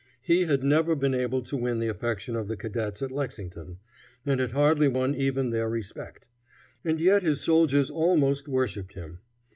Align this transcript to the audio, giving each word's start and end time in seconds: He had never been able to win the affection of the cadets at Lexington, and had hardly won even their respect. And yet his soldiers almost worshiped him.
He 0.23 0.45
had 0.45 0.63
never 0.63 0.95
been 0.95 1.13
able 1.13 1.43
to 1.43 1.55
win 1.55 1.77
the 1.77 1.87
affection 1.87 2.35
of 2.35 2.47
the 2.47 2.57
cadets 2.57 3.03
at 3.03 3.11
Lexington, 3.11 3.77
and 4.25 4.39
had 4.39 4.51
hardly 4.53 4.87
won 4.87 5.13
even 5.13 5.51
their 5.51 5.69
respect. 5.69 6.27
And 6.83 6.99
yet 6.99 7.21
his 7.21 7.41
soldiers 7.41 7.91
almost 7.91 8.47
worshiped 8.47 8.93
him. 8.93 9.19